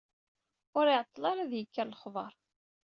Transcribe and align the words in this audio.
Ur 0.77 0.85
iɛeṭṭel 0.87 1.23
ara 1.31 1.43
yekker 1.57 1.85
lexber. 1.87 2.33